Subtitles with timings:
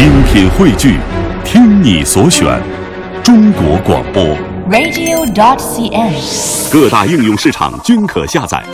[0.00, 0.96] 精品汇聚，
[1.44, 2.58] 听你所选，
[3.22, 4.24] 中国广播。
[4.70, 6.72] radio.dot.cn，。
[6.72, 8.64] 各大应用市场均可下载。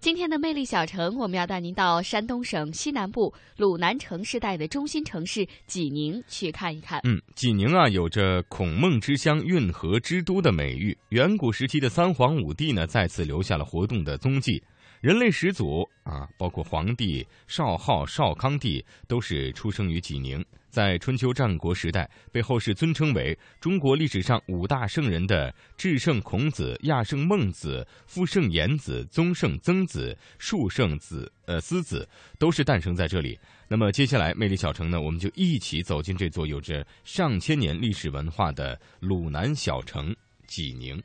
[0.00, 7.00] 今天的魅力小城，我们要带您到山东省西南部鲁南城市带的中心城市济宁去看一看。
[7.04, 10.98] 嗯，济宁啊，有着“孔孟之乡、运河之都”的美誉。
[11.10, 14.60] 远古时期的三皇五帝呢，再次留下了活动的踪迹。
[15.00, 20.44] 人类始祖啊，包括黄帝、少昊、少康帝，都是出生于济宁。
[20.68, 32.06] 在春秋战国时代，被后世尊称为中国历史上五大圣人的至圣孔子、亚圣孟子、夫圣颜子、宗圣曾子、述圣子呃思子，
[32.38, 33.38] 都是诞生在这里。
[33.68, 40.14] 那么接下来，魅力小城呢，我们就一起走进这座有着上千年历史文化的鲁南小城
[40.46, 41.02] 济宁。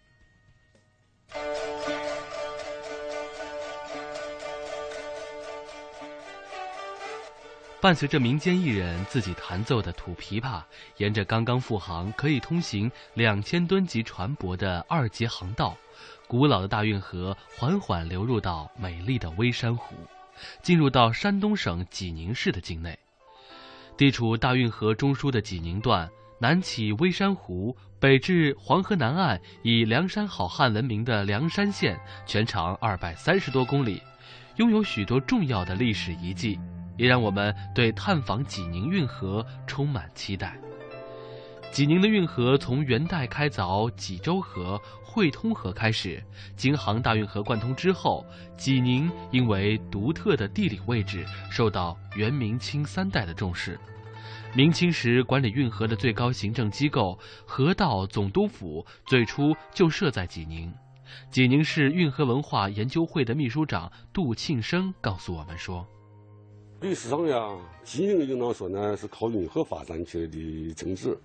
[7.85, 10.63] 伴随着民间艺人自己弹奏的土琵琶，
[10.97, 15.77] 沿着刚刚复航、可以通行两千吨级船舶的二级航道，
[16.25, 19.93] 古老的大运河缓缓流入到美丽的微山湖，
[20.63, 22.97] 进入到山东省济宁市的境内。
[23.95, 26.09] 地处大运河中枢的济宁段，
[26.39, 34.01] 南起微山湖，北至黄河南岸，以梁山好汉闻名的梁山县，全长二百三十多公里，
[34.55, 36.59] 拥有许多重要的历史遗迹。
[36.97, 40.57] 也让我们对探访济宁运河充满期待。
[41.71, 46.23] 济宁的运河从元代开凿济州河、汇通河开始，
[46.55, 53.77] 京杭大运河贯通之后，济宁因为独特的地理位置，受到元、明清三代的重视。
[54.53, 60.73] 明清时管理运河的最高行政机构河道总督府最初就设在济宁。
[61.29, 65.85] 济宁市运河文化研究会的秘书长杜庆生告诉我们说。
[66.81, 71.17] 历史上呀，济宁应当说呢是靠运河发展起来的城市。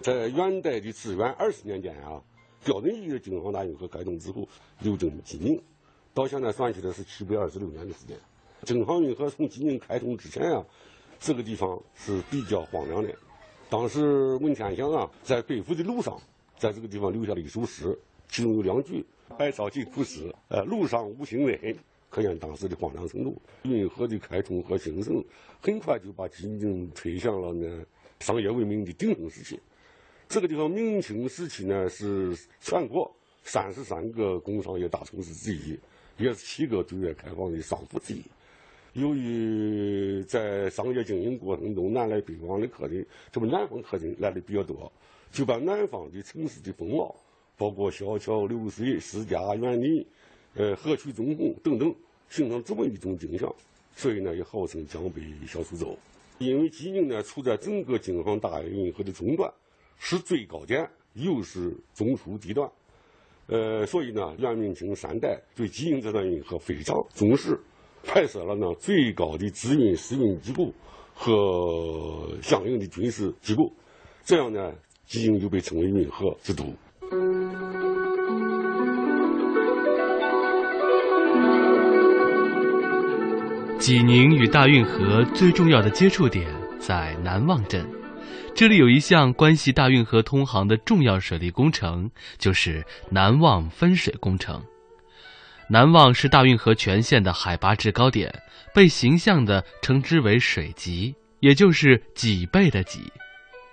[0.00, 2.22] 在元代的至元二十年间啊，
[2.64, 4.46] 标准意义的京杭大运河开通之后，
[4.80, 5.60] 流经济宁，
[6.14, 8.16] 到现在算起来是七百二十六年的时间。
[8.64, 10.64] 京杭运河从济宁开通之前啊，
[11.18, 13.12] 这个地方是比较荒凉的。
[13.68, 16.16] 当时文天祥啊，在北赴的路上，
[16.56, 17.98] 在这个地方留下了一首诗，
[18.28, 19.04] 其中有两句
[19.36, 21.76] ：“白草尽枯死，呃，路上无行人。”
[22.12, 23.40] 可见当时的荒凉程度。
[23.62, 25.24] 运河的开通和兴盛，
[25.62, 27.82] 很快就把济宁推向了呢
[28.20, 29.58] 商业文明的鼎盛时期。
[30.28, 33.10] 这个地方明清时期呢是全国
[33.42, 35.78] 三十三个工商业大城市之一，
[36.18, 38.22] 也是七个对外开放的商埠之一。
[38.92, 44.92] 由于在商业经营过程中南来北往的客人，这么南方客人来的比较多，
[45.30, 47.16] 就把南方的城市的风貌，
[47.56, 50.06] 包括小桥流水、私家园林。
[50.54, 51.94] 呃，河曲纵横等等，
[52.28, 53.54] 形成这么一种景象，
[53.96, 55.96] 所以呢，也号称江北小苏州。
[56.38, 59.52] 因为济宁呢，处在整个京杭大运河的中段，
[59.98, 62.70] 是最高点，又是中枢地段，
[63.46, 67.58] 呃，所以呢，元、明清三代对济宁这段运河非常重视，
[68.02, 70.72] 派设了呢最高的资运司运机构
[71.14, 73.72] 和相应的军事机构，
[74.24, 74.74] 这样呢，
[75.06, 76.64] 济宁就被称为运河之都。
[83.82, 86.46] 济宁与大运河最重要的接触点
[86.78, 87.84] 在南望镇，
[88.54, 94.62] 这里有一项关系大运河通航的重要水利工程，就是南望分水工程。
[95.68, 98.32] 南望是大运河全线的海拔制高点，
[98.72, 103.12] 被形象地称之为水脊，也就是脊背的脊。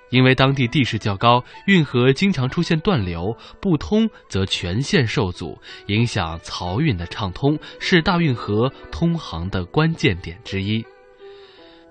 [0.09, 10.85] 因为当地地势较高，运河经常出现断流，不通则全线受阻，影响漕运的畅通，是大运河通航的关键点之一。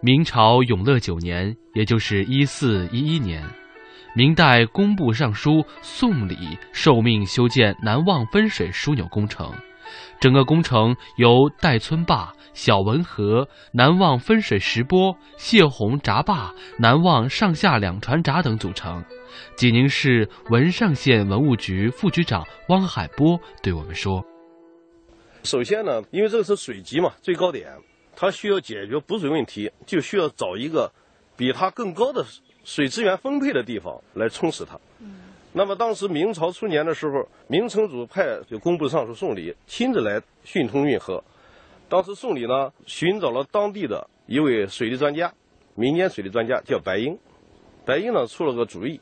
[0.01, 3.45] 明朝永乐九年，也就是一四一一年，
[4.15, 6.37] 明代工部尚书宋礼
[6.73, 9.53] 受命修建南望分水枢纽工程。
[10.21, 19.05] 整个工程由戴村坝、小文河、南望分水石波、泄洪闸坝、南望上下两船闸等组成。
[19.57, 24.25] 济宁市文上县文物局副局长汪海波对我们说
[25.45, 27.69] ：“首先呢，因为这个是水级嘛，最高点，
[28.17, 30.91] 它需要解决补水问题，就需要找一个
[31.37, 32.25] 比它更高的
[32.65, 34.79] 水资源分配的地方来充实它。”
[35.59, 41.25] 那么当时明朝初年的时候，明成祖派就工部尚书宋礼亲自来训通运河。
[41.89, 45.35] 当时宋礼呢寻找了当地的一位水利专家，
[45.75, 47.19] 民间水利专家叫白英。
[47.85, 49.01] 白英呢出了个主意，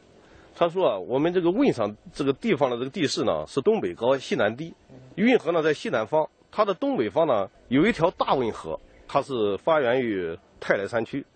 [0.54, 4.72] 他说啊，我们这个汶上这个地方的这个地势呢是东北高西南低，
[5.16, 11.26] 运河呢在西南方，它的东北方呢有一条大汶河，它是发源于泰来山区，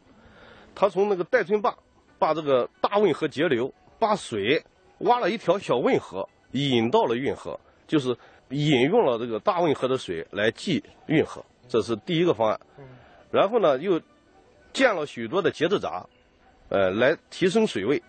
[0.75, 1.76] 它从那个戴村坝
[2.19, 4.64] 把这个大汶河截流，把水
[5.00, 8.17] 挖了一条小汶河，引到了运河，就是
[8.49, 12.61] 引用了这个大汶河的水来济运河，这是第一个方案。
[13.31, 14.00] 然后呢，又
[14.73, 16.06] 建了许多的节制闸，
[16.69, 18.02] 呃，来提升水位，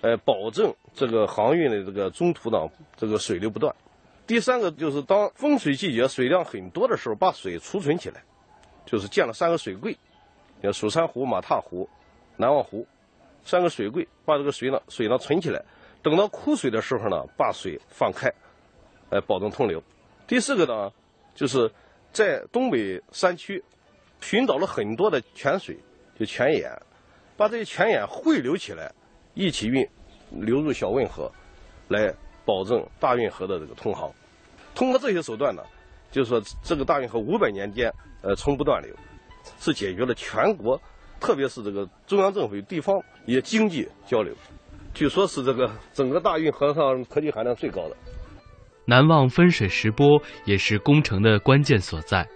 [0.00, 3.74] 呃，保证这个航运的这个中途呢这个水流不断。
[4.26, 8.22] 第三个就是当丰水季节水量很多的时候，把水储存起来，
[8.86, 9.98] 就是建了三个水柜，
[10.62, 11.88] 叫蜀山湖、马踏湖、
[12.36, 12.86] 南望湖，
[13.44, 15.62] 三个水柜，把这个水呢水呢存起来，
[16.04, 18.32] 等到枯水的时候呢，把水放开，
[19.10, 19.82] 来保证通流。
[20.28, 20.92] 第四个呢，
[21.34, 21.68] 就是
[22.12, 23.60] 在东北山区
[24.20, 25.76] 寻找了很多的泉水，
[26.16, 26.70] 就泉眼，
[27.36, 28.92] 把这些泉眼汇流起来，
[29.34, 29.84] 一起运
[30.30, 31.28] 流入小汶河，
[31.88, 32.14] 来。
[32.46, 34.12] 保证大运河的这个通航，
[34.74, 35.62] 通过这些手段呢，
[36.10, 37.90] 就是说这个大运河五百年间，
[38.20, 38.94] 呃，从不断流，
[39.58, 40.78] 是解决了全国，
[41.18, 44.34] 特别是这个中央政府与地方也经济交流，
[44.94, 47.96] 据说是这个整个大运河上科技含量最高的。
[48.86, 52.26] 南望分水石波也是工程的关键所在。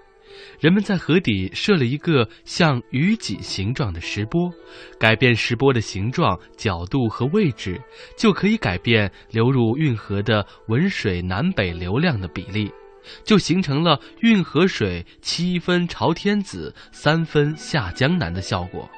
[0.61, 4.51] 人们在河底设了一个像鱼脊形状的石波，
[4.99, 7.81] 改变石波的形状、角度和位置，
[8.17, 12.71] 就可以改变流入运河的文水南北流量的比例，
[13.25, 18.89] 就形成了运河水七分朝天子，三分下江南的效果。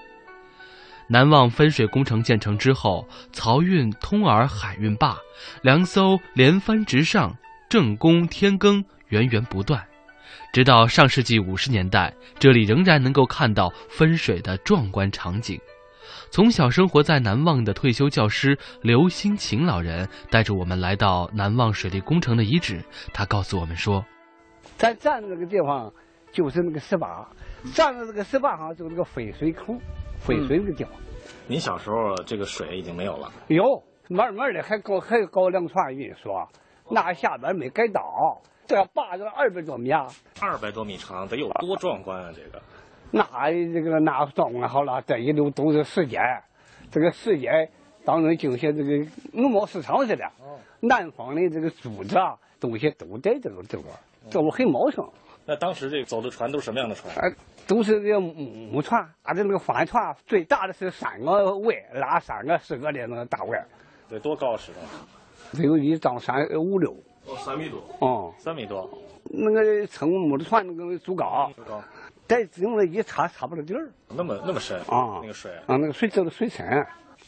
[1.12, 5.16] 南望分水工程建成之后，漕运通洱海运坝，
[5.60, 7.36] 粮艘连番直上，
[7.68, 9.84] 正宫天耕源源不断。
[10.52, 15.60] 直到上世纪五十年代，这里仍然能够看到分水的壮观场景。
[16.30, 22.80] 从小生活在南望的退休教师刘新琴老人带着我们来到南望水利工程的遗址。
[23.12, 24.04] 他告诉我们说
[24.78, 25.92] ：“咱站的那个地方
[26.30, 27.26] 就是那个石坝，
[27.74, 29.76] 站在这个石坝上就是那个分水口，
[30.20, 30.92] 分水那个地方。
[31.46, 33.32] 您小时候这个水已经没有了？
[33.48, 36.30] 有，慢慢的还搞还搞两船运输，
[36.88, 38.40] 那下边没改道。”
[38.70, 40.06] 这坝子二百多米啊，
[40.40, 42.32] 二百多米长，得有多壮观啊！
[42.32, 42.62] 这个，
[43.10, 46.22] 那这个那壮观好了，这一溜都是时间，
[46.88, 47.68] 这个时间
[48.04, 50.24] 当中就像这个农贸市场似的。
[50.78, 53.86] 南方的这个竹子啊，东西都在这个地方，
[54.30, 55.04] 这我很茂盛。
[55.44, 57.12] 那当时这走的船都是什么样的船？
[57.16, 57.34] 哎，
[57.70, 63.62] 都是这木船，啊，这那个帆船最大的是三个桅，拉三个四个的那个大桅。
[64.08, 64.78] 得多高尺呢？
[65.52, 66.90] 得有一丈三五六。
[67.26, 67.80] 哦，三米多。
[68.00, 68.90] 哦，三米多。
[69.22, 71.80] 那个乘木的船那个足高，足高，
[72.26, 73.88] 再用了一插插不了底儿。
[74.08, 75.20] 那么那么深啊？
[75.22, 76.84] 那个水啊，那个水走的水深。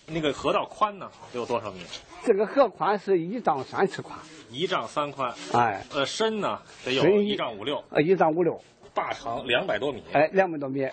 [0.08, 1.08] 那个河道宽呢？
[1.32, 1.78] 得有多少米？
[2.24, 4.18] 这个河宽是一丈三尺宽。
[4.50, 5.32] 一丈三宽。
[5.52, 5.86] 哎。
[5.94, 7.80] 呃，深呢得有一丈五六。
[7.90, 8.60] 呃，一丈五六。
[8.94, 10.02] 坝长两百多米。
[10.12, 10.88] 哎，两百多米。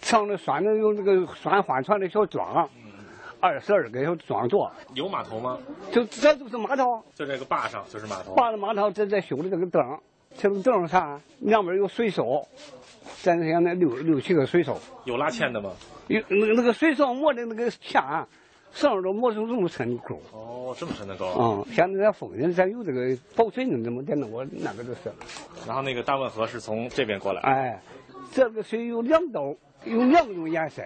[0.00, 2.68] 上头拴着用那个拴帆船的小桩。
[3.40, 5.58] 二十二个小桩座，有码头吗？
[5.90, 8.36] 就这就是码头，就这个坝上就是码头。
[8.36, 9.98] 坝的码头这在修的这个灯，
[10.38, 12.46] 这个灯上两边有水手，
[13.20, 14.78] 咱这现在六六七个水手。
[15.06, 15.72] 有拉纤的吗？
[16.06, 18.00] 有那个那个水手磨的那个线，
[18.72, 20.18] 上面都磨成这么深的沟。
[20.32, 21.26] 哦，这么深的沟。
[21.38, 25.12] 嗯，现在咱丰人咱有这个保水的，怎么的那我那个就是。
[25.66, 27.40] 然后那个大汶河是从这边过来。
[27.42, 27.80] 哎，
[28.32, 29.54] 这个水有两道。
[29.84, 30.80] 有两种颜色，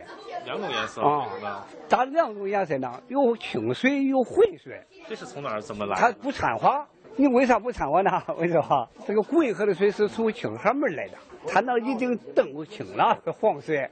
[0.46, 3.02] 两种颜色啊，咋两种颜色呢？
[3.08, 4.80] 有清水，有浑水。
[5.06, 5.94] 这是从哪儿怎么来？
[6.00, 6.82] 它不掺和。
[7.14, 8.10] 你为啥不掺和呢？
[8.40, 8.88] 为什么？
[9.06, 13.90] 这个汶河的水是从清河门来的，它那已经澄清了，是黄水，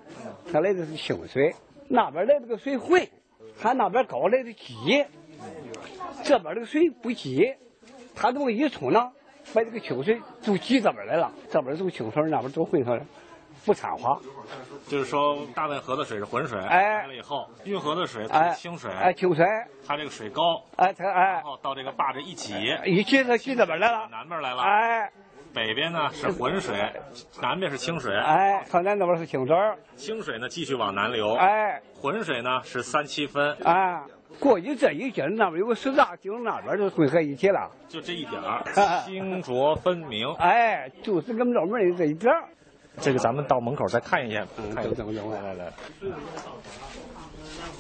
[0.51, 1.55] 它来的是清水。
[1.87, 3.07] 那边来这个水浑，
[3.61, 5.05] 它那边高来的急，
[6.23, 7.55] 这边这个水不急，
[8.15, 9.13] 它这么一冲呢，
[9.53, 13.01] 把这个清水就挤这边来了，这边走清水，那边走浑水。
[13.65, 14.21] 不掺和，
[14.89, 19.47] 就是说大汶河的水是浑水，哎，来了以后，运河的水是清水，哎，清水，
[19.87, 22.53] 它这个水高，哎，它哎，然后到这个坝这一挤，
[22.85, 25.11] 一挤它挤这边来了，南边来了，哎，
[25.55, 26.93] 北边呢是浑水，
[27.41, 29.57] 南边是清水，哎，它南那边是清水，
[29.97, 34.03] 清水呢继续往南流，哎，浑水呢是三七分，哎，
[34.41, 38.65] 过去这一截那边有个石闸，顶那边就汇合一起了，就这一点儿，
[39.05, 42.45] 清浊分明，哎，就是跟老门的这一点儿。
[43.01, 45.73] 这个咱们到门口再看一眼，看怎么来来来，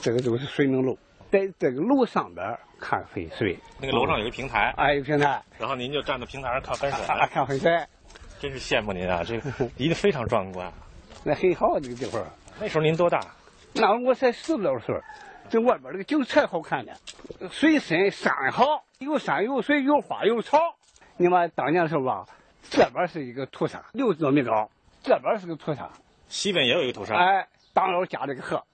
[0.01, 0.97] 这个就是水明楼，
[1.31, 3.59] 在这个楼上边看分水。
[3.81, 5.43] 那个楼上有个平台，哎，有平台。
[5.59, 7.87] 然后您就站在平台上看分水，看分水。
[8.41, 10.73] 真是羡慕您啊，这个一定非常壮观。
[11.25, 12.25] 那很好这个地方。
[12.61, 13.21] 那时候您多大？
[13.73, 14.95] 那我才十多岁，
[15.49, 16.93] 这外边这个景才好看呢，
[17.51, 20.59] 水深山好，有山有水有花有草。
[21.17, 22.27] 你妈当年的时候吧。
[22.71, 24.71] 这边是一个土山，六十多米高，
[25.03, 25.91] 这边是个土山，
[26.29, 27.15] 西边也有一个土山。
[27.15, 28.65] 哎，当老夹这个河，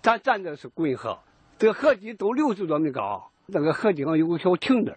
[0.00, 1.18] 咱站的是滚河，
[1.58, 4.96] 这个河堤都六十多米高，那个河堤上有个小亭子，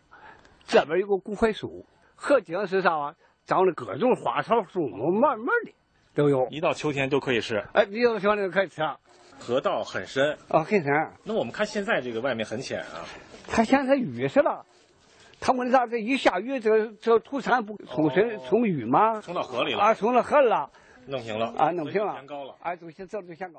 [0.65, 1.85] 这边有个古槐树，
[2.15, 3.15] 河堤上是啥啊？
[3.45, 5.71] 长了各种花草树木，慢慢的
[6.13, 6.47] 都有。
[6.49, 7.63] 一到秋天就可以吃。
[7.73, 8.81] 哎，一到秋天就可以吃。
[9.39, 11.11] 河道很深啊，很深。
[11.23, 13.05] 那我们看现在这个外面很浅啊。
[13.47, 14.65] 它现在雨是了，
[15.39, 15.87] 他问啥？
[15.87, 19.21] 这一下雨，这这土山不冲水冲雨吗？
[19.21, 20.69] 冲到河里了啊，冲到河里了。
[21.05, 22.15] 弄平了啊，弄平了。
[22.15, 22.55] 先高了。
[22.59, 23.55] 哎，都先这都先高。